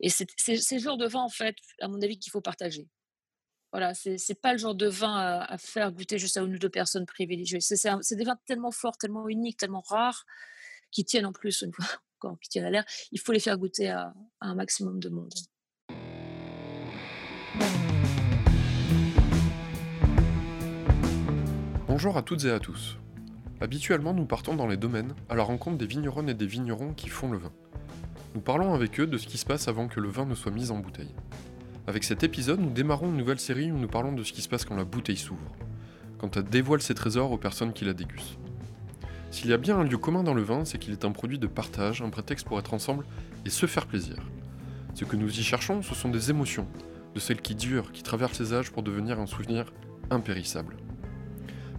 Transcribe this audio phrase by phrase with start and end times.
[0.00, 2.88] Et c'est ce genre de vin, en fait, à mon avis, qu'il faut partager.
[3.70, 6.70] Voilà, c'est pas le genre de vin à, faire goûter juste à une ou deux
[6.70, 7.60] personnes privilégiées.
[7.60, 10.24] C'est des vins tellement forts, tellement uniques, tellement rares,
[10.90, 11.84] qui tiennent en plus, une fois
[12.18, 12.84] encore, qui tiennent à l'air.
[13.12, 15.32] Il faut les faire goûter à, à un maximum de monde.
[21.86, 22.96] Bonjour à toutes et à tous.
[23.60, 27.10] Habituellement, nous partons dans les domaines à la rencontre des vigneronnes et des vignerons qui
[27.10, 27.52] font le vin.
[28.34, 30.52] Nous parlons avec eux de ce qui se passe avant que le vin ne soit
[30.52, 31.12] mis en bouteille.
[31.88, 34.48] Avec cet épisode, nous démarrons une nouvelle série où nous parlons de ce qui se
[34.48, 35.50] passe quand la bouteille s'ouvre,
[36.18, 38.38] quand elle dévoile ses trésors aux personnes qui la dégustent.
[39.32, 41.40] S'il y a bien un lieu commun dans le vin, c'est qu'il est un produit
[41.40, 43.04] de partage, un prétexte pour être ensemble
[43.44, 44.16] et se faire plaisir.
[44.94, 46.68] Ce que nous y cherchons, ce sont des émotions,
[47.16, 49.72] de celles qui durent, qui traversent les âges pour devenir un souvenir
[50.10, 50.76] impérissable.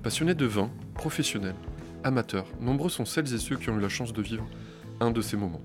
[0.04, 1.55] Passionnés de vin, professionnels,
[2.04, 4.46] amateurs, nombreux sont celles et ceux qui ont eu la chance de vivre
[4.99, 5.62] un de ces moments.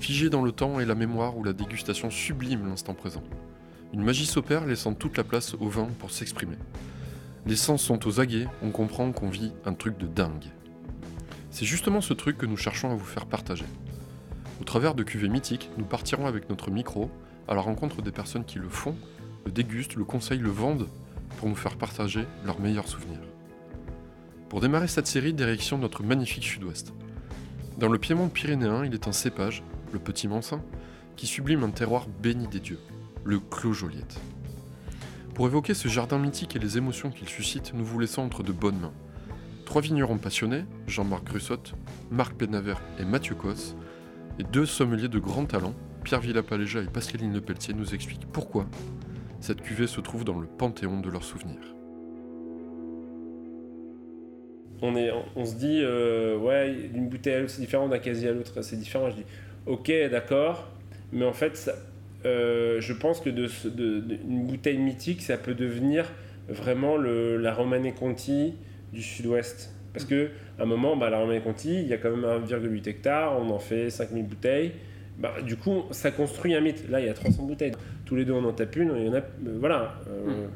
[0.00, 3.22] Figés dans le temps et la mémoire où la dégustation sublime l'instant présent.
[3.92, 6.56] Une magie s'opère laissant toute la place au vin pour s'exprimer.
[7.44, 10.46] Les sens sont aux aguets, on comprend qu'on vit un truc de dingue.
[11.50, 13.66] C'est justement ce truc que nous cherchons à vous faire partager.
[14.58, 17.10] Au travers de cuvées mythiques, nous partirons avec notre micro
[17.46, 18.96] à la rencontre des personnes qui le font,
[19.44, 20.88] le dégustent, le conseillent, le vendent
[21.36, 23.20] pour nous faire partager leurs meilleurs souvenirs.
[24.48, 26.94] Pour démarrer cette série, direction notre magnifique sud-ouest.
[27.76, 30.62] Dans le Piémont pyrénéen, il est un cépage, le petit Mansin,
[31.16, 32.78] qui sublime un terroir béni des dieux,
[33.24, 34.20] le Clos Joliette.
[35.34, 38.52] Pour évoquer ce jardin mythique et les émotions qu'il suscite, nous vous laissons entre de
[38.52, 38.92] bonnes mains.
[39.64, 41.74] Trois vignerons passionnés, Jean-Marc Grussotte,
[42.10, 43.76] Marc Pénavert et Mathieu Cos,
[44.38, 45.74] et deux sommeliers de grand talent,
[46.04, 48.66] Pierre Villapaléja et Pascaline Lepelletier, nous expliquent pourquoi
[49.40, 51.74] cette cuvée se trouve dans le panthéon de leurs souvenirs.
[54.82, 58.62] on, se dit, euh, ouais, d'une bouteille à l'autre c'est différent, d'un casier à l'autre
[58.62, 59.10] c'est différent.
[59.10, 59.24] Je dis,
[59.72, 60.68] ok, d'accord,
[61.12, 61.74] mais en fait, ça-
[62.26, 66.04] euh, je pense que de, ce- de- de- une bouteille mythique, ça peut devenir
[66.48, 68.54] vraiment le, la Romanée Conti
[68.92, 69.72] du sud-ouest.
[69.92, 70.28] Parce que
[70.58, 73.50] à un moment, bah, la Romanée Conti, il y a quand même 1,8 hectare, on
[73.50, 74.72] en fait 5000 bouteilles.
[75.18, 76.88] Bah, du coup, ça construit un mythe.
[76.88, 77.72] Là, il y a 300 bouteilles.
[78.06, 78.92] Tous les deux, on en tape une.
[78.96, 79.22] Il y en a, euh,
[79.58, 79.94] voilà.
[80.08, 80.46] Euh,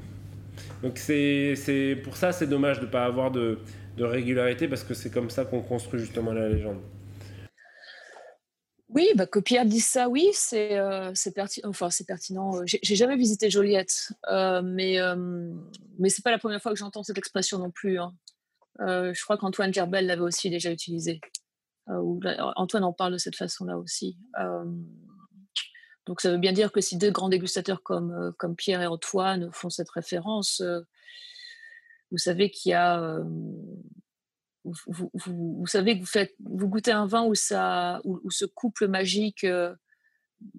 [0.83, 3.59] Donc c'est c'est- pour ça, c'est dommage de ne pas avoir de,
[3.97, 6.79] de régularité parce que c'est comme ça qu'on construit justement la légende.
[8.95, 11.13] Oui, bah, que Pierre dise ça, oui, c'est euh,
[11.65, 12.61] enfin, pertinent.
[12.61, 14.99] Euh, J'ai jamais visité Joliette, euh, mais,
[15.99, 17.99] mais c'est pas la première fois que j'entends cette expression non plus.
[17.99, 18.15] hein.
[18.79, 21.21] Je crois qu'Antoine Gerbel l'avait aussi déjà utilisé.
[21.89, 24.17] Ou là, Antoine en parle de cette façon-là aussi.
[26.07, 29.51] Donc ça veut bien dire que si deux grands dégustateurs comme, comme Pierre et Antoine
[29.53, 30.63] font cette référence,
[32.13, 33.19] vous savez qu'il y a...
[34.65, 39.45] vous, savez que vous, faites, vous goûtez un vin où, ça, où, ce couple magique
[39.45, 39.75] euh,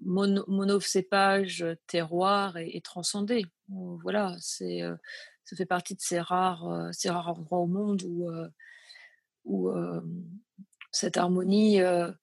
[0.02, 3.46] mono, monocépage, terroir est, transcendé.
[3.68, 4.96] Voilà, c'est, euh,
[5.44, 10.00] ça fait partie de ces rares, euh, ces rares endroits au monde où, euh,
[10.92, 12.14] cette harmonie a,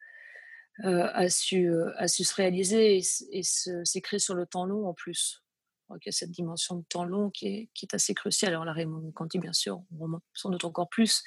[1.30, 3.02] su, a su se réaliser et,
[3.32, 5.44] et s'écrire sur le temps long en plus.
[5.90, 8.54] Donc, il y a cette dimension de temps long qui est, qui est assez cruciale.
[8.54, 11.24] Alors, la Raymond Conti, bien sûr, on remonte sans doute encore plus.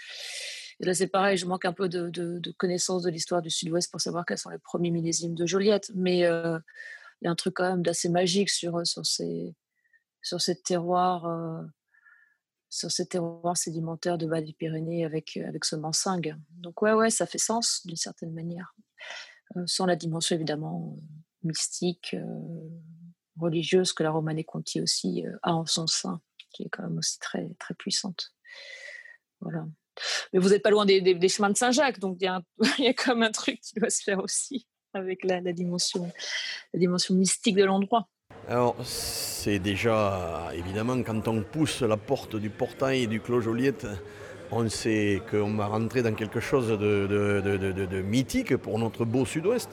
[0.80, 3.90] Et là, c'est pareil, je manque un peu de, de, connaissance de l'histoire du Sud-Ouest
[3.90, 5.90] pour savoir quels sont les premiers millésimes de Joliette.
[5.94, 6.58] Mais euh,
[7.20, 9.54] il y a un truc quand même d'assez magique sur, sur, ces,
[10.22, 11.26] sur ces terroirs.
[11.26, 11.62] euh,
[12.68, 16.36] sur ces terroirs sédimentaires de bas des Pyrénées avec, avec ce mansingue.
[16.50, 18.74] Donc ouais, ouais, ça fait sens d'une certaine manière.
[19.56, 21.00] Euh, sans la dimension évidemment euh,
[21.44, 22.68] mystique, euh,
[23.38, 26.20] religieuse que la Romanée Conti aussi euh, a en son sein,
[26.50, 28.32] qui est quand même aussi très, très puissante.
[29.40, 29.66] Voilà.
[30.32, 32.40] Mais vous n'êtes pas loin des, des- chemins de Saint-Jacques, donc il y, a
[32.78, 36.10] y a comme un truc qui doit se faire aussi avec la, la dimension,
[36.72, 38.08] la dimension mystique de l'endroit.
[38.48, 43.86] Alors, c'est déjà, évidemment, quand on pousse la porte du portail du Clos Joliette,
[44.50, 49.04] on sait qu'on va rentrer dans quelque chose de- de- de- de mythique pour notre
[49.04, 49.70] beau sud-ouest.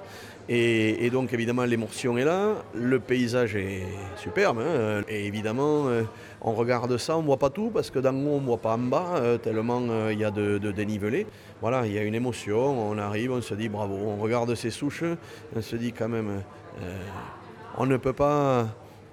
[0.50, 3.84] Et, donc, évidemment, l'émotion est là, le paysage est
[4.18, 4.60] superbe.
[4.60, 5.02] hein.
[5.08, 6.04] et évidemment, euh,
[6.42, 8.58] on regarde ça, on ne voit pas tout, parce que d'en haut, on ne voit
[8.58, 11.26] pas en bas, euh, tellement euh, il y a de, dénivelé.
[11.62, 14.70] Voilà, il y a une émotion, on arrive, on se dit bravo, on regarde ces
[14.70, 15.06] souches,
[15.56, 16.42] on se dit quand même...
[17.78, 18.68] on ne peut pas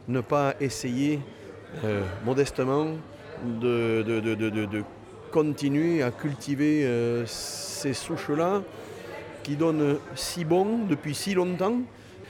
[0.09, 1.21] ne pas essayer
[2.25, 2.87] modestement
[3.45, 4.83] de,
[5.31, 6.85] continuer à cultiver
[7.27, 8.63] ces souches-là
[9.51, 11.81] qui donnent si bon depuis si longtemps.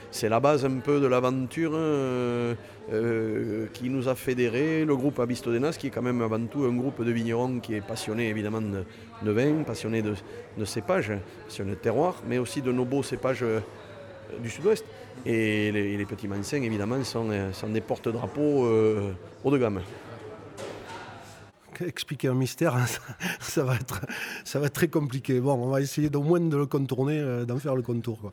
[0.09, 2.55] C'est la base un peu de l'aventure euh,
[2.91, 6.75] euh, qui nous a fédérés, le groupe Abistodenas, qui est quand même avant tout un
[6.75, 11.13] groupe de vignerons qui est passionné évidemment de, vin, passionné de, cépages,
[11.45, 13.59] passionné de terroir, mais aussi de nos beaux cépages euh,
[14.41, 14.83] du sud-ouest.
[15.23, 17.29] Et les, petits mansins, évidemment, sont
[17.69, 18.65] des porte-drapeaux
[19.43, 19.81] haut de gamme
[21.85, 22.85] expliquer un mystère, hein,
[23.39, 24.01] ça, va être,
[24.43, 25.39] ça va être très compliqué.
[25.39, 28.19] Bon, on va essayer d'au moins de le contourner, euh, d'en faire le contour.
[28.19, 28.31] Quoi.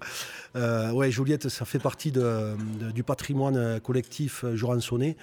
[0.56, 5.16] Euh, ouais, Juliette, ça fait partie du patrimoine collectif Joransonné.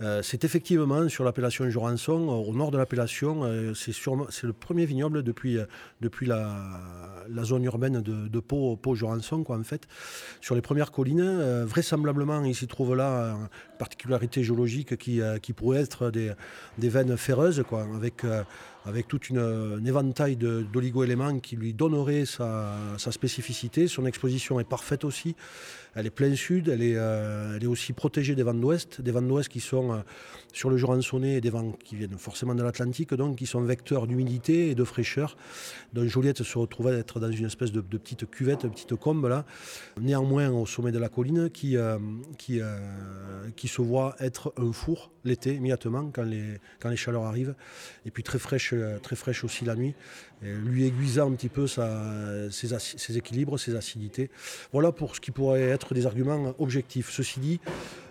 [0.00, 3.44] Euh, c'est effectivement sur l'appellation Jorançon, au nord de l'appellation.
[3.44, 3.92] Euh, c'est,
[4.42, 5.66] le premier vignoble depuis, euh,
[6.22, 9.86] la, zone urbaine de, Pau, Pau-Jorançon, en fait.
[10.40, 13.48] Sur les premières collines, vraisemblablement, il s'y trouve là une
[13.78, 16.32] particularité géologique qui, qui pourrait être des,
[16.78, 18.22] des veines ferreuses, quoi, avec
[18.84, 23.88] avec toute une, un éventail d'oligo-éléments qui lui donnerait sa, spécificité.
[23.88, 25.34] Son exposition est parfaite aussi.
[25.94, 29.48] Elle est plein sud, elle est, euh, aussi protégée des vents d'ouest, des vents d'ouest
[29.48, 29.98] qui sont euh,
[30.52, 34.06] sur le Joransonnet et des vents qui viennent forcément de l'Atlantique, donc qui sont vecteurs
[34.06, 35.36] d'humidité et de fraîcheur.
[35.92, 39.26] Donc Joliette se retrouve à être dans une espèce de, petite cuvette, de petite combe
[39.26, 39.44] là,
[40.00, 41.98] néanmoins au sommet de la colline qui, euh,
[42.38, 42.60] qui,
[43.54, 47.54] qui se voit être un four l'été immédiatement quand les, chaleurs arrivent,
[48.06, 49.94] et puis très fraîche, très fraîche aussi la nuit
[50.42, 54.30] lui aiguisant un petit peu ses, équilibres, ses acidités.
[54.72, 57.10] Voilà pour ce qui pourrait être des arguments objectifs.
[57.10, 57.60] Ceci dit,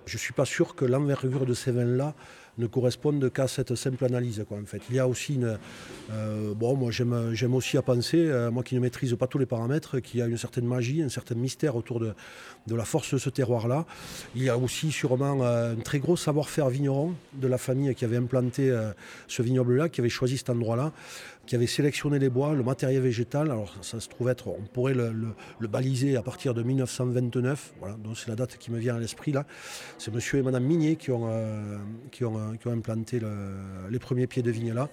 [0.06, 2.16] je ne suis pas sûr que l'envergure de ces vins-là
[2.58, 4.44] ne corresponde qu'à cette simple analyse.
[4.48, 4.82] Quoi, en fait.
[4.90, 5.58] Il y a aussi une.
[6.12, 9.46] Euh, bon, moi j'aime, aussi à penser, euh, moi qui ne maîtrise pas tous les
[9.46, 12.14] paramètres, qu'il y a une certaine magie, un certain mystère autour de,
[12.68, 13.86] de la force de ce terroir-là.
[14.36, 18.06] Il y a aussi sûrement euh, un très gros savoir-faire vigneron de la famille qui
[18.06, 18.74] avait implanté
[19.28, 20.92] ce vignoble-là, qui avait choisi cet endroit-là
[21.46, 23.52] qui avait sélectionné les bois, le matériel végétal.
[23.52, 25.36] Alors ça, se trouve être, on pourrait le,
[25.68, 27.74] baliser à partir de 1929.
[27.80, 29.46] Voilà, donc c'est la date qui me vient à l'esprit là.
[29.98, 31.30] C'est Monsieur et Madame Minier qui ont,
[32.12, 33.20] qui ont, euh, qui ont implanté
[33.90, 34.90] les premiers pieds de vigne là,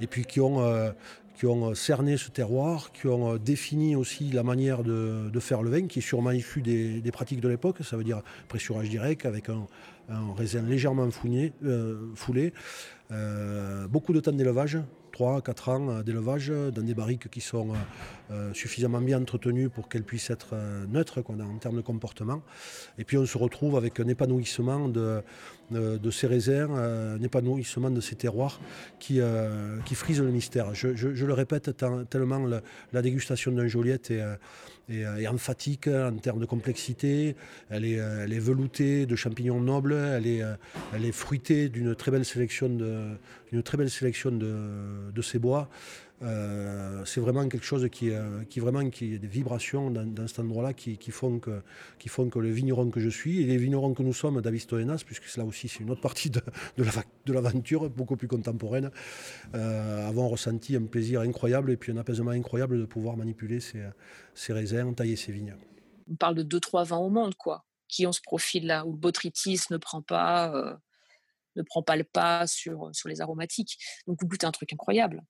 [0.00, 0.90] et puis qui ont euh,
[1.36, 5.86] qui ont cerné ce terroir, qui ont défini aussi la manière de, faire le vin,
[5.88, 9.66] qui est sûrement issu des, pratiques de l'époque, ça veut dire pressurage direct avec un,
[10.36, 11.52] raisin légèrement foulé,
[13.90, 14.78] beaucoup de temps d'élevage,
[15.14, 17.74] 3 4 ans euh, d'élevage dans des barriques qui sont euh,
[18.32, 20.56] euh, suffisamment bien entretenues pour qu'elles puissent être
[20.88, 22.42] neutres en termes de comportement.
[22.98, 25.22] Et puis on se retrouve avec un épanouissement de,
[26.10, 28.60] ces réserves, un épanouissement de ces terroirs
[28.98, 29.20] qui,
[29.84, 30.74] qui frise le mystère.
[30.74, 31.70] Je, le répète
[32.10, 32.42] tellement
[32.92, 34.22] la, dégustation d'un Joliette est,
[34.88, 37.36] est, emphatique en termes de complexité,
[37.70, 40.42] elle est, elle est veloutée de champignons nobles, elle est,
[41.02, 45.68] est fruitée d'une très belle sélection de, très belle sélection de ces bois.
[46.24, 50.72] Euh, c'est vraiment quelque chose qui, euh, qui vraiment qui des vibrations dans, cet endroit-là
[50.72, 51.62] qui, font que,
[51.98, 55.02] qui font que le vigneron que je suis et les vignerons que nous sommes d'Avistoenas,
[55.04, 56.40] puisque là aussi c'est une autre partie de,
[56.78, 58.90] de l'aventure, beaucoup plus contemporaine,
[59.54, 63.84] euh, avons ressenti un plaisir incroyable et puis un apaisement incroyable de pouvoir manipuler ces,
[64.34, 65.54] ces raisins, tailler ces vignes.
[66.10, 68.98] On parle de deux, trois vins au monde, quoi, qui ont ce profil-là, où le
[68.98, 70.78] botrytis ne prend pas
[71.56, 73.78] ne prend pas le pas sur, sur les aromatiques.
[74.08, 75.22] Donc vous goûtez un truc incroyable.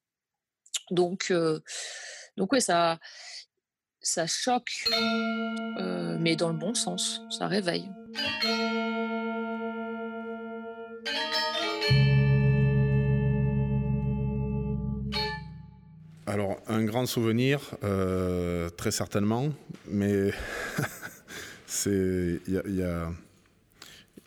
[0.90, 1.60] Donc, euh,
[2.36, 2.98] donc ouais, ça,
[4.00, 4.72] ça choque,
[5.80, 7.88] euh, mais dans le bon sens, ça réveille.
[16.26, 19.50] Alors, un grand souvenir, euh, très certainement,
[19.86, 20.32] mais
[21.66, 22.40] c'est.
[22.46, 23.08] Il y a,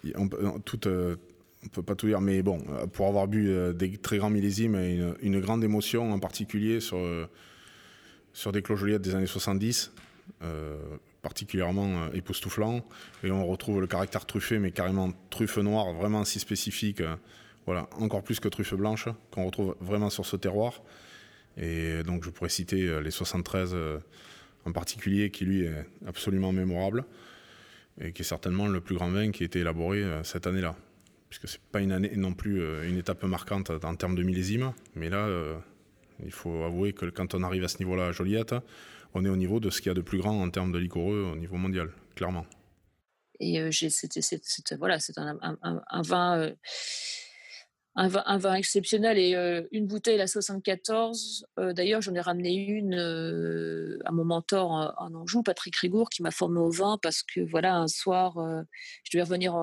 [0.03, 0.13] y
[1.65, 4.29] on peut pas tout dire, mais bon, euh, pour avoir bu euh, des très grands
[4.29, 7.27] millésimes, une, une grande émotion en particulier sur, euh,
[8.33, 9.91] sur des clojoliettes des années 70,
[11.21, 12.85] particulièrement époustouflant.
[13.23, 17.01] Et on retrouve le caractère truffé, mais carrément truffe noire, vraiment si spécifique,
[17.65, 20.83] voilà, encore plus que truffe blanche, qu'on retrouve vraiment sur ce terroir.
[21.57, 23.75] Et donc je pourrais citer les 73
[24.65, 27.03] en particulier, qui lui est absolument mémorable,
[27.99, 30.75] et qui est certainement le plus grand vin qui a été élaboré cette année-là
[31.29, 34.73] puisque c'est pas une année non plus euh, une étape marquante en termes de millésime,
[34.95, 35.57] mais là, euh,
[36.23, 38.55] il faut avouer que quand on arrive à ce niveau-là à Joliette,
[39.13, 40.77] on est au niveau de ce qu'il y a de plus grand en termes de
[40.77, 42.45] liquoreux au niveau mondial, clairement.
[43.39, 46.51] Et euh, c'est un, un, vin.
[47.95, 51.47] Un vin, exceptionnel et une bouteille, la 74.
[51.57, 52.93] D'ailleurs, j'en ai ramené une
[54.05, 57.75] à mon mentor en, Anjou, Patrick Rigour, qui m'a formé au vin parce que voilà,
[57.75, 58.35] un soir,
[59.03, 59.55] je devais revenir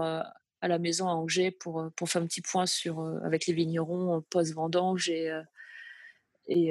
[0.64, 3.46] à la maison à Angers pour, euh, pour faire un petit point sur, euh, avec
[3.46, 5.10] les vignerons post-vendange.
[5.10, 5.42] Et, euh,
[6.46, 6.68] et,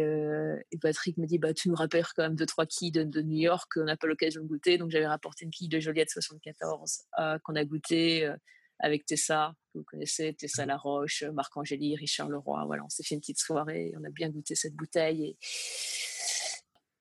[0.71, 3.37] et, Patrick me dit bah, Tu nous rappelles quand même deux, trois quilles de, New
[3.37, 4.79] York qu'on n'a pas l'occasion de goûter.
[4.79, 7.03] Donc j'avais rapporté une quille de Joliette 74
[7.43, 8.31] qu'on a goûté
[8.79, 12.65] avec Tessa, que vous connaissez, Tessa Laroche, Marc Angéli, Richard Leroy.
[12.65, 15.25] Voilà, on s'est fait une petite soirée, on a bien goûté cette bouteille.
[15.25, 15.37] Et...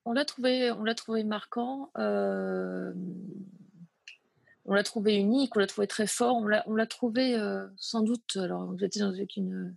[0.05, 1.91] On l'a trouvé, on l'a trouvé marquant.
[4.65, 7.37] On l'a trouvé unique, on l'a trouvé très fort, on l'a trouvé
[7.77, 9.75] sans doute, alors vous êtes avec une,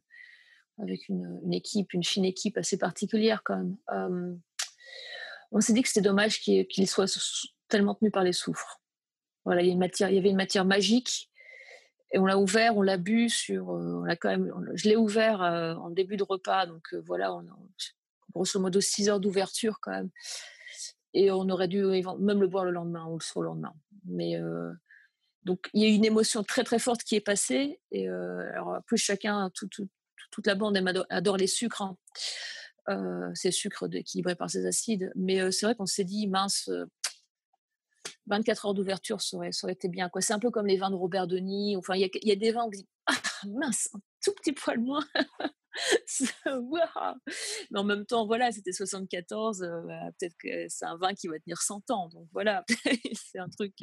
[0.80, 4.40] avec une, équipe, une fine équipe assez particulière quand même.
[5.50, 7.06] on s'est dit que c'était dommage qu'il soit
[7.68, 8.80] tellement tenu par les soufres.
[9.44, 11.30] Voilà, il y, avait une matière magique
[12.12, 15.40] et on l'a ouvert, on l'a bu sur, on l'a quand même, je l'ai ouvert
[15.40, 17.44] en début de repas, donc voilà, on,
[18.36, 20.10] grosso modo 6 heures d'ouverture quand même.
[21.16, 21.82] Et on aurait dû
[22.18, 23.74] même le boire le lendemain ou le lendemain.
[24.04, 24.38] Mais
[25.44, 27.80] donc il y a une émotion très très forte qui est passée.
[27.90, 30.76] Et alors plus chacun, toute la bande
[31.08, 31.82] adore, les sucres.
[31.82, 33.32] Hein.
[33.34, 35.10] ces sucres équilibrés par ces acides.
[35.14, 36.70] Mais c'est vrai qu'on s'est dit, mince,
[38.26, 40.10] 24 heures d'ouverture, ça aurait, été bien.
[40.20, 41.76] C'est un peu comme les vins de Robert Denis.
[41.76, 43.12] Enfin, il y, a des vins où on dit, ah,
[43.48, 45.04] mince, un tout petit poil moins.
[47.70, 49.60] Mais en même temps, voilà, c'était 74.
[49.60, 52.08] Bah, peut-être que c'est un vin qui va tenir 100 ans.
[52.08, 52.64] Donc voilà,
[53.12, 53.74] c'est un truc.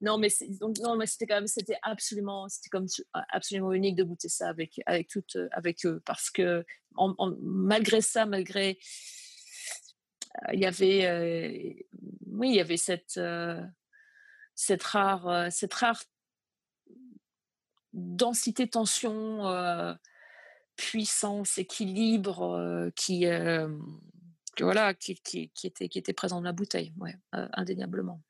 [0.00, 0.28] Non, mais
[0.60, 2.86] donc non, mais c'était quand même, c'était absolument, c'était comme
[3.30, 6.64] absolument unique de goûter ça avec avec toute, avec eux, parce que
[7.42, 8.78] malgré ça, malgré
[10.52, 11.86] il y avait,
[12.26, 13.20] oui, il y avait cette
[14.54, 16.02] cette rare, cette rare
[17.92, 19.42] densité, tension,
[20.80, 23.26] puissance, équilibre qui,
[24.58, 28.22] voilà, qui, était, qui était présent dans la bouteille, ouais, indéniablement.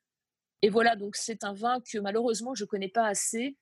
[0.63, 3.57] Et voilà, donc c'est un vin que malheureusement je ne connais pas assez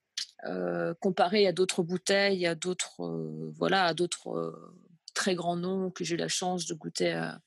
[1.00, 4.73] comparé à d'autres bouteilles, à d'autres voilà, à d'autres
[5.14, 7.40] très grands noms que j'ai eu la chance de goûter à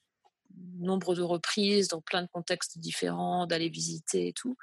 [0.77, 4.57] nombre de reprises dans plein de contextes différents, d'aller visiter et tout.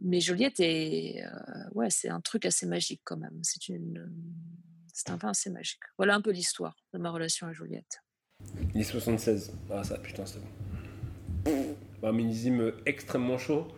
[0.00, 1.24] Mais Joliette est,
[1.72, 3.38] ouais, c'est un truc assez magique quand même.
[3.42, 4.12] C'est une,
[4.92, 5.80] c'est un vin assez magique.
[5.96, 8.02] Voilà un peu l'histoire de ma relation à Joliette.
[8.74, 9.52] Il 76.
[9.70, 11.76] Ah ça, putain, c'est bon.
[12.02, 13.68] Un millésime extrêmement chaud.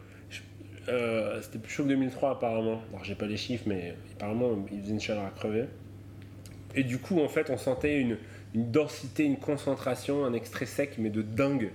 [0.89, 2.83] Euh, c'était plus chaud que 2003 apparemment.
[2.91, 5.67] Alors j'ai pas les chiffres, mais apparemment il faisait une chaleur à crever.
[6.75, 8.19] Et du coup, en fait, on sentait une,
[8.55, 11.71] une densité, une concentration, un extrait sec, mais de dingue.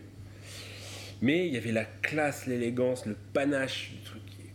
[1.22, 4.52] Mais il y avait la classe, l'élégance, le panache du truc qui,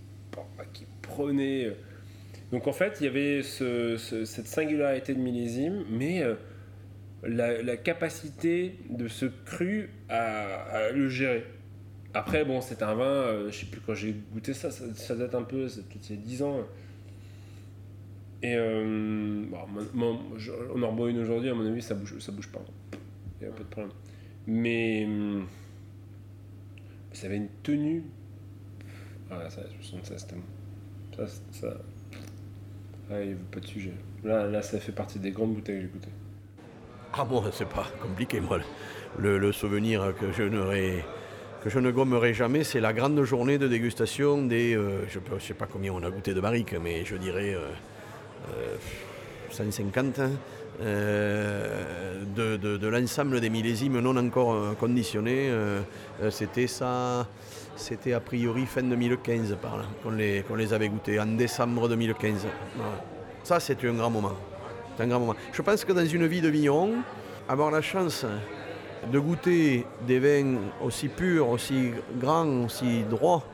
[0.73, 1.75] qui prenait.
[2.55, 6.37] Donc en fait, il y avait cette singularité de millésime, mais euh,
[7.25, 11.45] la, capacité de ce cru à, le gérer.
[12.15, 15.35] Après, bon, c'est un vin, euh, je sais plus quand j'ai goûté ça, ça, date
[15.35, 16.61] un peu, c'est peut-être il y a 10 ans.
[18.41, 19.47] Et euh,
[19.93, 20.21] bon,
[20.77, 22.63] on en reboit une aujourd'hui, à mon avis, ça bouge, ça bouge pas.
[23.41, 23.93] Il n'y a pas de problème.
[24.47, 25.09] Mais
[27.11, 28.05] ça avait une tenue.
[29.29, 30.29] Ah, ça, 76,
[31.17, 31.79] Ça, ça.
[33.09, 33.93] Pas de sujet.
[34.25, 36.09] Là, ça fait partie des grandes bouteilles que goûtées.
[37.13, 38.59] Ah bon, c'est pas compliqué, moi.
[39.19, 40.43] Le, souvenir que je
[41.79, 45.67] ne gommerai jamais, c'est la grande journée de dégustation des, euh, je ne sais pas
[45.67, 48.77] combien on a goûté de barriques, mais je dirais euh,
[49.51, 50.21] 150
[50.81, 55.49] euh, de, l'ensemble des millésimes non encore euh, conditionnés.
[55.51, 55.81] Euh,
[56.31, 57.27] c'était ça,
[57.77, 62.47] c'était a priori fin 2015 par là, qu'on les, les avait goûtés, en décembre 2015.
[63.43, 64.33] Ça, c'est un grand moment.
[64.99, 65.37] un grand moment.
[65.53, 66.95] Je pense que dans une vie de vigneron,
[67.49, 68.27] avoir la chance
[69.13, 73.45] de goûter des vins aussi purs, aussi grands, aussi droits,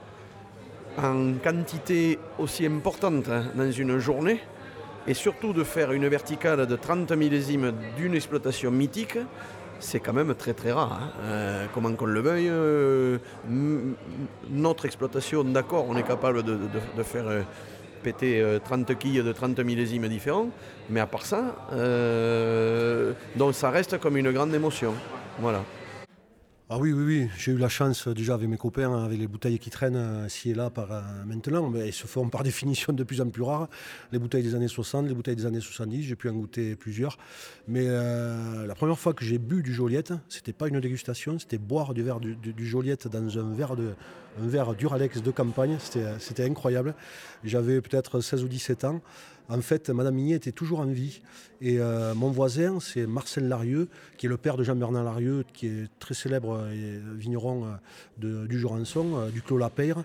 [0.96, 4.40] en quantité aussi importante hein, dans une journée,
[5.06, 9.18] et surtout de faire une verticale de 30 millésimes d'une exploitation mythique,
[9.80, 11.00] c'est quand même très très rare.
[11.02, 11.10] Hein.
[11.22, 13.18] Euh, comment qu'on le veuille, euh,
[14.50, 16.58] notre exploitation, d'accord, on est capable de,
[17.02, 17.42] faire euh,
[18.02, 20.48] péter 30 quilles de 30 millésimes différents,
[20.88, 21.54] mais à part ça,
[23.36, 24.94] donc ça reste comme une grande émotion.
[25.38, 25.62] Voilà.
[26.72, 27.28] Ah oui, oui, oui.
[27.36, 30.50] J'ai eu la chance déjà avec mes copains, avec les bouteilles qui traînent euh, ci
[30.50, 31.68] et là par, euh, maintenant.
[31.68, 33.68] Mais elles se font par définition de plus en plus rares.
[34.12, 37.18] Les bouteilles des années 60, les bouteilles des années 70, j'ai pu en goûter plusieurs.
[37.66, 41.58] Mais euh, la première fois que j'ai bu du Joliette, c'était pas une dégustation, c'était
[41.58, 43.94] boire du verre du, Joliette dans un verre, de,
[44.40, 45.76] un verre Duralex de campagne.
[46.20, 46.94] C'était incroyable.
[47.42, 49.00] J'avais peut-être 16 ou 17 ans.
[49.50, 51.22] En fait, Madame Mignet était toujours en vie.
[51.60, 55.66] Et euh, mon voisin, c'est Marcel Larieux, qui est le père de Jean-Bernard Larieux, qui
[55.66, 57.66] est très célèbre euh, vigneron
[58.22, 60.04] euh, du Jurançon, du Clos Lapeyre,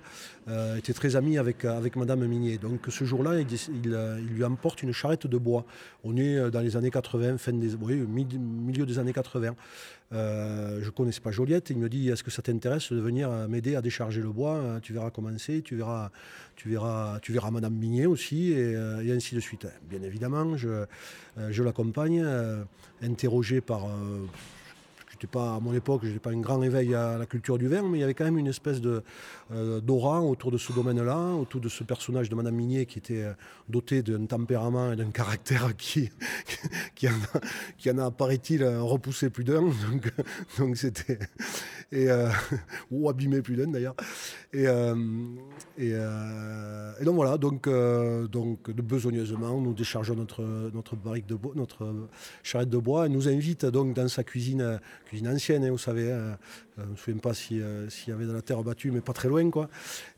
[0.78, 2.58] était très ami avec, Madame Mignet.
[2.58, 5.66] Donc ce jour-là, il, lui emporte une charrette de bois.
[6.04, 9.56] On est dans les années 80, fin des, milieu des années 80.
[10.14, 11.70] Euh, je ne connaissais pas Joliette.
[11.70, 14.56] Il me dit Est-ce que ça t'intéresse de venir euh, m'aider à décharger le bois
[14.56, 16.12] euh, Tu verras comment c'est, tu verras,
[16.56, 18.76] tu verras, tu verras Madame Mignet aussi, et,
[19.12, 19.68] ainsi de suite.
[19.90, 20.86] Bien évidemment, je,
[21.50, 22.26] je l'accompagne,
[23.02, 23.88] interrogé par
[25.16, 27.68] j'étais pas à mon époque, je n'ai pas un grand éveil à la culture du
[27.68, 29.04] vin, mais il y avait quand même une espèce de
[29.52, 33.26] d'aura autour de ce domaine-là, autour de ce personnage de Madame Minier qui était
[33.70, 36.10] doté d'un tempérament et d'un caractère qui,
[36.96, 37.40] qui, en a,
[37.78, 39.62] qui en a paraît-il, repoussé plus d'un.
[39.92, 40.12] Donc,
[40.58, 41.20] donc c'était
[41.92, 42.08] et
[42.92, 43.96] ou abîmé plus d'un d'ailleurs.
[44.52, 44.66] Et,
[45.78, 45.94] et,
[47.04, 50.44] donc voilà, donc, donc besogneusement, nous déchargeons notre,
[50.74, 51.94] notre barrique de bois, notre
[52.44, 56.12] charrette de bois, et nous invite donc dans sa cuisine, cuisine ancienne, hein, vous savez,
[56.12, 56.38] hein,
[56.78, 59.14] je ne me souviens pas euh, s'il y avait de la terre battue, mais pas
[59.14, 59.50] très loin.
[59.50, 59.70] Quoi.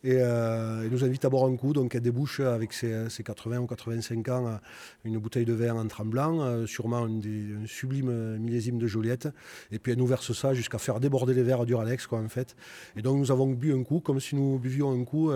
[0.04, 1.74] Et euh, nous invite à boire un coup.
[1.74, 4.60] Donc elle débouche avec ses, 80 ou 85 ans
[5.06, 9.30] une bouteille de vin en tremblant, euh, sûrement un, sublime millésime de Joliette.
[9.72, 12.56] Et puis elle nous verse ça jusqu'à faire déborder les verres d'Uralex, quoi, en fait.
[12.96, 15.32] Et donc nous avons bu un coup comme si nous buvions un coup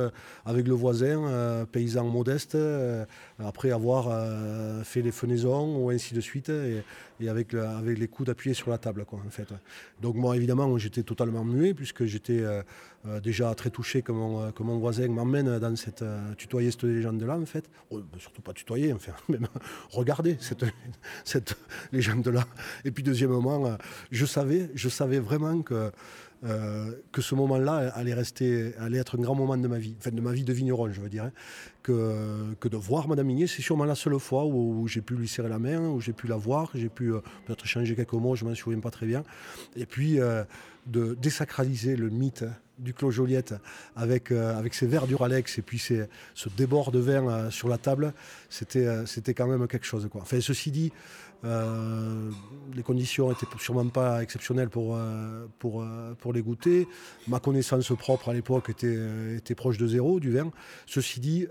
[0.46, 2.58] avec le voisin, paysan modeste,
[3.40, 4.10] après avoir
[4.84, 8.80] fait les fenaisons ou ainsi de suite, et, avec, avec les coups appuyés sur la
[8.80, 9.50] table, quoi, en fait.
[10.02, 12.64] Donc moi, évidemment, j'étais totalement muet puisque j'étais euh,
[13.06, 16.06] euh, déjà très touché que mon, euh, mon voisin m'emmène dans cette
[16.38, 17.70] tutoyer cette légende-là en fait.
[17.90, 19.48] Oh, surtout pas tutoyer, enfin même
[19.92, 20.66] regarder cette,
[21.26, 21.58] cette
[21.92, 22.46] légende-là.
[22.86, 23.78] Et puis deuxièmement,
[24.12, 25.92] je savais, je savais vraiment que
[26.44, 30.10] euh, que ce moment-là allait rester, allait être un grand moment de ma vie, enfin
[30.10, 31.32] de ma vie de vigneron, je veux dire, hein.
[31.84, 35.28] que, que de voir Madame Migné, c'est sûrement la seule fois où, j'ai pu lui
[35.28, 38.36] serrer la main, où j'ai pu la voir, j'ai pu euh, peut-être changer quelques mots,
[38.36, 39.24] je m'en souviens pas très bien,
[39.76, 40.44] et puis euh,
[40.88, 42.46] de désacraliser le mythe
[42.80, 43.54] du Clos Joliette
[43.96, 48.12] avec, avec ses verres d'Uralex et puis ce débord de vin sur la table,
[48.50, 50.10] c'était, quand même quelque chose.
[50.16, 50.92] Enfin, ceci dit,
[51.44, 52.30] euh,
[52.76, 56.88] les conditions n'étaient sûrement pas exceptionnelles pour, euh, pour, euh, pour les goûter.
[57.28, 60.52] Ma connaissance propre à l'époque était, était proche de zéro du vin.
[60.86, 61.48] Ceci dit,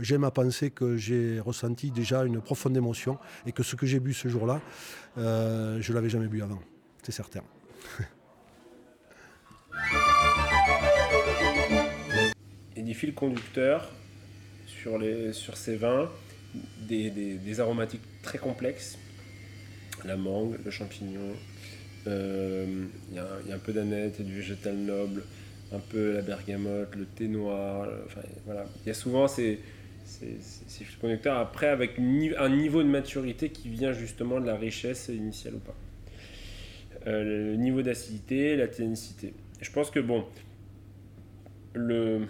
[0.00, 4.00] j'aime à penser que j'ai ressenti déjà une profonde émotion et que ce que j'ai
[4.00, 4.60] bu ce jour-là,
[5.16, 6.60] je ne l'avais jamais bu avant.
[7.02, 7.42] C'est certain.
[12.76, 13.88] et des fils conducteurs
[14.66, 16.10] sur, les, sur ces vins
[16.88, 18.98] des, aromatiques très complexes.
[20.04, 21.34] La mangue, le champignon,
[22.06, 25.24] euh, il y, a un peu d'aneth et du végétal noble,
[25.72, 27.88] un peu la bergamote, le thé noir.
[28.06, 28.66] Enfin, voilà.
[28.84, 29.58] Il y a souvent ces,
[30.04, 35.08] ces, fils conducteurs après avec un niveau de maturité qui vient justement de la richesse
[35.08, 35.74] initiale ou pas.
[37.06, 39.32] Euh, le niveau d'acidité, la ténicité.
[39.60, 40.24] Je pense que bon,
[41.74, 42.22] le,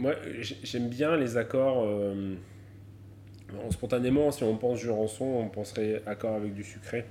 [0.00, 0.14] Moi,
[0.62, 1.84] j'aime bien les accords.
[1.84, 2.34] Euh,
[3.68, 7.04] spontanément, si on pense Jurançon, on penserait accord avec du sucré.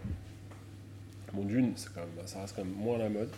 [1.33, 3.29] Bon, d'une, ça reste quand même moins la mode.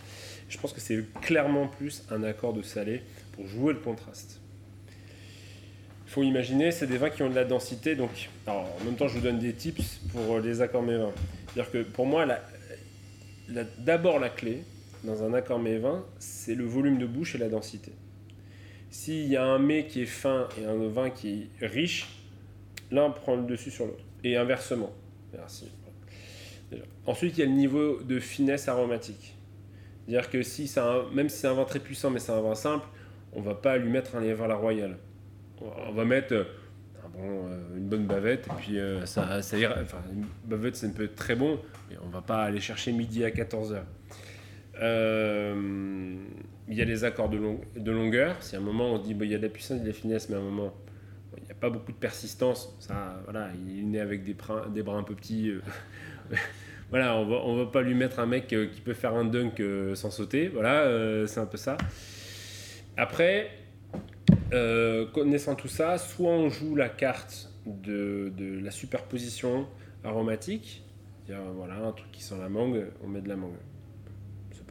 [0.47, 3.01] Je pense que c'est clairement plus un accord de salé
[3.33, 4.39] pour jouer le contraste.
[6.07, 7.95] Il faut imaginer, c'est des vins qui ont de la densité.
[7.95, 11.11] Donc, en même temps, je vous donne des tips pour les accords mes vins.
[11.47, 12.25] C'est-à-dire que pour moi,
[13.79, 14.63] d'abord la clé
[15.03, 17.91] dans un accord mes vins, c'est le volume de bouche et la densité.
[18.91, 22.09] S'il y a un mets qui est fin et un vin qui est riche,
[22.91, 24.03] l'un prend le dessus sur l'autre.
[24.23, 24.91] Et inversement.
[25.33, 25.71] Merci.
[27.05, 29.35] Ensuite, il y a le niveau de finesse aromatique.
[30.05, 30.81] C'est-à-dire que si c'est
[31.13, 32.85] même si c'est un vin très puissant, mais c'est un vin simple,
[33.33, 34.97] on va pas lui mettre un à la royale.
[35.61, 36.43] On va mettre euh,
[37.19, 39.75] euh, une bonne bavette, et puis euh, ça, ça ira.
[39.81, 43.23] Enfin, une bavette, ça peut être très bon, mais on va pas aller chercher midi
[43.23, 43.79] à 14h.
[44.81, 46.15] Euh,
[46.71, 47.39] il y a les accords de,
[47.75, 48.41] de longueur.
[48.41, 49.93] Si à un moment on dit il y a de la puissance et de la
[49.93, 50.73] finesse, mais à un moment
[51.37, 52.75] il n'y a pas beaucoup de persistance.
[52.79, 55.49] Ça, voilà, il est né avec des, bras un peu petits.
[55.49, 55.61] Euh,
[56.89, 59.61] voilà, on va, va pas lui mettre un mec euh, qui peut faire un dunk
[59.95, 60.47] sans sauter.
[60.47, 61.75] Voilà, c'est un peu ça.
[62.95, 63.51] Après,
[65.13, 69.67] connaissant tout ça, soit on joue la carte de, de la superposition
[70.05, 70.83] aromatique.
[71.27, 73.55] Voilà, un truc qui sent la mangue, on met de la mangue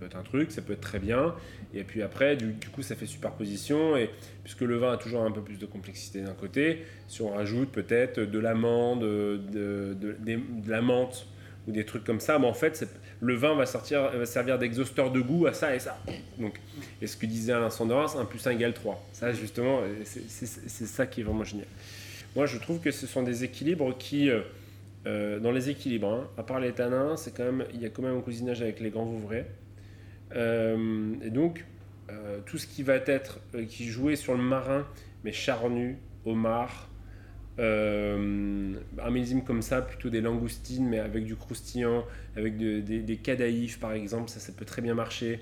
[0.00, 1.34] peut être un truc, ça peut être très bien.
[1.74, 3.96] Et puis après, du, coup, ça fait superposition.
[3.96, 4.10] Et
[4.42, 7.70] puisque le vin a toujours un peu plus de complexité d'un côté, si on rajoute
[7.70, 9.40] peut-être de l'amande, de,
[9.94, 10.16] de,
[10.66, 11.26] la menthe
[11.68, 12.88] ou des trucs comme ça, mais en fait,
[13.20, 15.98] le vin va, servir d'exhausteur de goût à ça et ça.
[16.38, 16.58] Donc,
[17.02, 19.06] et ce que disait Alain Sanderens, 1 plus 1 égale 3.
[19.12, 21.66] Ça, justement, c'est ça qui est vraiment génial.
[22.34, 24.30] Moi, je trouve que ce sont des équilibres qui.
[24.30, 24.40] Euh,
[25.06, 28.02] euh, dans les équilibres, hein, à part les tanins, quand même, il y a quand
[28.02, 29.46] même un cousinage avec les grands vouvrais.
[30.34, 31.64] Euh, et donc,
[32.10, 34.86] euh, tout ce qui va être, euh, qui jouait sur le marin,
[35.24, 36.88] mais charnu, homard,
[37.58, 43.78] un millésime comme ça, plutôt des langoustines, mais avec du croustillant, avec des, des cadaïfs
[43.78, 45.40] par exemple, ça, peut très bien marcher,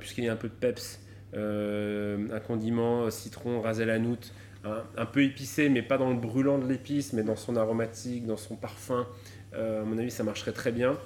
[0.00, 1.00] puisqu'il y a un peu de peps,
[1.34, 6.66] un condiment, citron, rasé la un, un, peu épicé, mais pas dans le brûlant de
[6.66, 9.06] l'épice, mais dans son aromatique, dans son parfum,
[9.52, 10.98] à mon avis, ça marcherait très bien.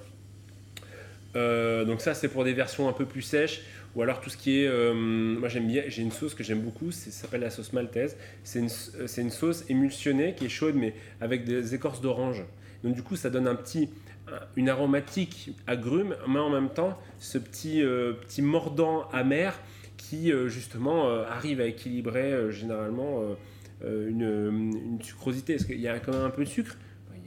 [1.35, 3.63] Donc ça, c'est pour des versions un peu plus sèches.
[3.95, 4.93] Ou alors tout ce qui est...
[4.95, 8.17] moi, j'aime bien, j'ai une sauce que j'aime beaucoup, ça s'appelle la sauce maltaise.
[8.43, 8.71] C'est une,
[9.19, 12.43] une, sauce émulsionnée qui est chaude, mais avec des écorces d'orange.
[12.85, 13.91] Donc du coup, ça donne un petit,
[14.57, 19.59] une aromatique agrume, mais en même temps, ce petit, petit mordant amer
[20.09, 23.23] qui euh, justement euh, arrive à équilibrer euh, généralement
[23.85, 25.55] une, une, sucrosité.
[25.55, 26.77] Parce qu'il y a quand même un peu de sucre,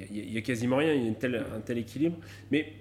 [0.10, 2.18] il y a, quasiment rien, il y a un tel équilibre,
[2.52, 2.74] mais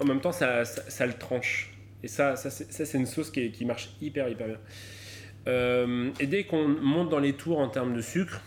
[0.00, 0.62] en même temps ça,
[1.06, 1.72] le tranche.
[2.02, 6.12] Et ça, c'est une sauce qui, marche hyper hyper bien.
[6.18, 8.40] et dès qu'on monte dans les tours en termes de sucre,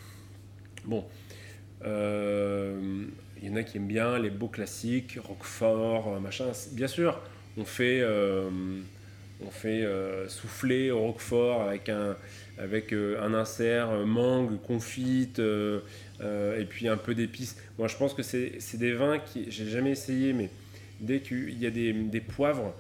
[0.86, 1.06] bon,
[1.84, 6.46] il y en a qui aiment bien les beaux classiques, Roquefort, machin.
[6.72, 7.22] Bien sûr,
[7.58, 8.02] on fait
[9.84, 12.16] euh, souffler au roquefort avec un,
[12.58, 17.58] avec, euh, insert euh, mangue, confite, et puis un peu d'épices.
[17.78, 20.50] Moi, je pense que c'est des vins qui, j'ai jamais essayé, mais
[21.04, 22.74] dès qu'il y a des, poivres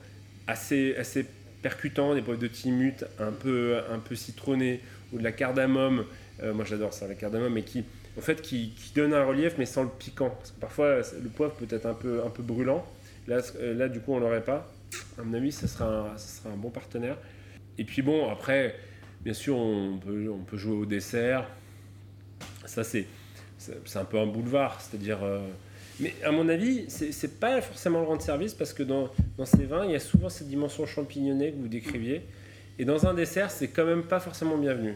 [0.47, 1.25] assez, assez
[1.61, 4.81] percutants, des poivres de timut un peu, un peu citronnés,
[5.11, 6.05] ou de la cardamome,
[6.41, 7.83] moi j'adore ça, la cardamome, mais qui,
[8.17, 10.37] en fait, qui, donne un relief, mais sans le piquant.
[10.59, 12.85] Parfois, le poivre peut être un peu, un peu brûlant.
[13.27, 14.73] Là, là du coup, on l'aurait pas
[15.17, 17.17] à mon avis, ça sera, un, sera un bon partenaire.
[17.77, 18.75] Et puis bon, après,
[19.21, 21.47] bien sûr, on peut, on peut jouer au dessert.
[22.65, 23.07] Ça, c'est,
[23.57, 25.23] c'est un peu un boulevard, c'est-à-dire.
[25.23, 25.39] Euh,
[25.99, 29.65] mais à mon avis, c'est pas forcément le rendre service parce que dans, dans, ces
[29.65, 32.23] vins, il y a souvent cette dimension champignonnée que vous décriviez.
[32.79, 34.95] Et dans un dessert, c'est quand même pas forcément bienvenu.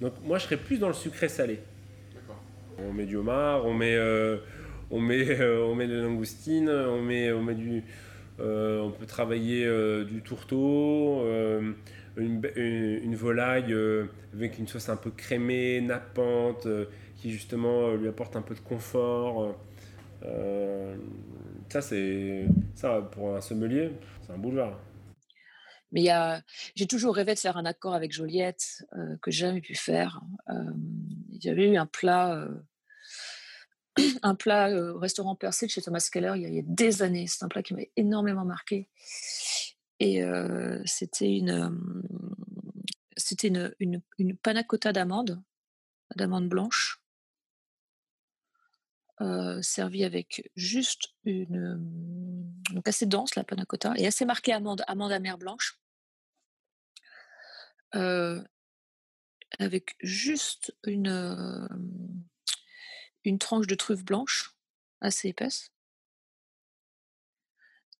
[0.00, 1.60] Donc moi, je serais plus dans le sucré salé.
[2.78, 4.36] On met du homard, on met, euh,
[4.90, 7.82] on met, euh, on met de langoustine, on met, on met du,
[8.38, 9.66] euh, on peut travailler
[10.04, 11.24] du tourteau,
[12.44, 13.74] euh, une, volaille
[14.32, 16.66] avec une sauce un peu crémée, nappante,
[17.16, 19.56] qui justement lui apporte un peu de confort.
[21.68, 23.90] ça, c'est ça pour un sommelier,
[24.22, 24.78] c'est un boulevard.
[25.90, 26.08] Mais
[26.74, 28.84] j'ai toujours rêvé de faire un accord avec Joliette
[29.22, 30.20] que j'ai jamais pu faire.
[31.32, 32.46] y avait eu un plat
[34.22, 37.26] un plat au restaurant Percé chez Thomas Keller il y, a, des années.
[37.26, 38.88] C'est un plat qui m'a énormément marqué.
[40.00, 40.22] Et
[40.84, 42.04] c'était une,
[43.16, 44.00] c'était une, une,
[44.92, 45.42] d'amandes,
[46.14, 47.02] d'amandes blanches,
[49.60, 51.76] servie avec juste une.
[52.72, 55.80] Donc assez dense, la panna cotta, et assez marquée amande, amande amère blanche.
[59.58, 61.68] avec juste une
[63.38, 64.54] tranche de truffe blanche
[65.00, 65.72] assez épaisse.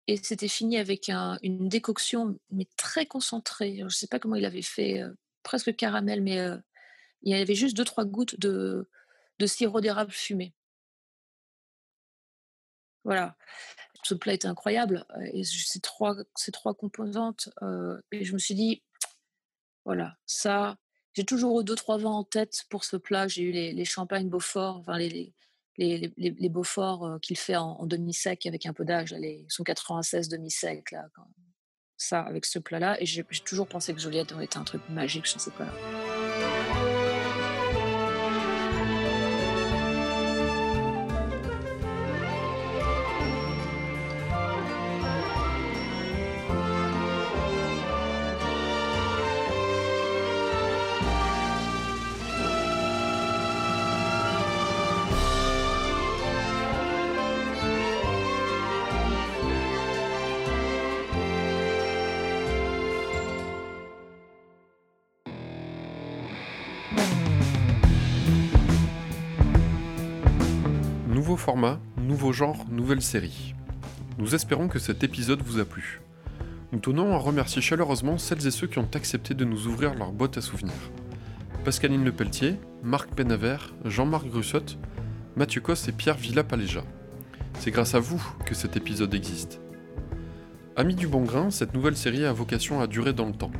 [0.08, 1.10] Et c'était fini avec
[1.42, 3.76] une décoction, mais très concentrée.
[3.80, 6.56] Je ne sais pas comment il avait fait, euh, presque caramel, mais euh,
[7.20, 8.88] il y avait juste deux, trois gouttes de,
[9.44, 10.54] sirop d'érable fumé.
[13.04, 13.36] Voilà.
[14.02, 15.04] Ce plat était incroyable.
[15.18, 17.50] Euh, et ces trois, ces trois composantes,
[18.10, 18.82] et je me suis dit,
[19.84, 20.78] voilà, ça,
[21.12, 23.28] j'ai toujours eu deux, trois vins en tête pour ce plat.
[23.28, 25.34] J'ai eu les, champagnes Beaufort, enfin les,
[25.78, 30.90] les, Beaufort euh, qu'il fait en, demi-sec avec un peu d'âge, les son 96 demi-sec,
[30.90, 31.06] là,
[31.96, 33.00] ça, avec ce plat-là.
[33.00, 35.52] Et j'ai toujours pensé que Joliette été un truc magique, je ne sais
[71.38, 73.54] format, nouveau genre, nouvelle série.
[74.18, 76.02] Nous espérons que cet épisode vous a plu.
[76.72, 80.12] Nous tenons à remercier chaleureusement celles et ceux qui ont accepté de nous ouvrir leur
[80.12, 80.90] boîte à souvenirs.
[81.64, 84.78] Pascaline Lepelletier, Marc Penavert, Jean-Marc Grussotte,
[85.36, 86.82] Mathieu Cos et Pierre Villa-Paléja.
[87.60, 89.60] C'est grâce à vous que cet épisode existe.
[90.76, 93.52] Amis du bon grain, cette nouvelle série a vocation à durer dans le temps.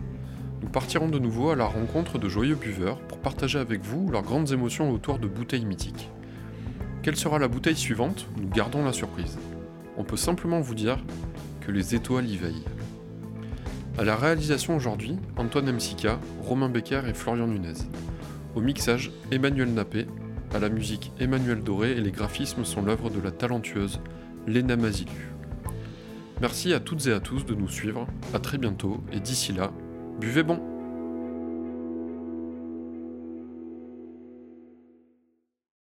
[0.63, 4.23] Nous partirons de nouveau à la rencontre de joyeux buveurs pour partager avec vous leurs
[4.23, 6.11] grandes émotions autour de bouteilles mythiques.
[7.03, 8.27] Quelle sera la bouteille suivante?
[8.41, 9.39] Nous gardons la surprise.
[9.97, 10.99] On peut simplement vous dire
[11.61, 12.65] que les étoiles y veillent.
[13.99, 17.75] À la réalisation aujourd'hui, Antoine Msika, Romain Becker et Florian Nunez.
[18.55, 20.07] Au mixage, Emmanuel Nappé.
[20.55, 24.01] À la musique, Emmanuel Doré et les graphismes sont l'œuvre de la talentueuse
[24.47, 25.31] Léna Mazilu.
[26.41, 29.73] Merci à toutes et à tous de nous suivre, à très bientôt et d'ici là,
[30.21, 30.61] buvez bon